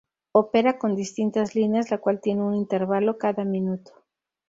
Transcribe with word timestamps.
Opera 0.31 0.79
con 0.79 0.95
distintas 0.95 1.53
líneas 1.53 1.91
la 1.91 1.99
cual 1.99 2.21
tiene 2.21 2.41
un 2.41 2.55
intervalo 2.55 3.19
cada 3.19 3.45
minuto. 3.45 3.91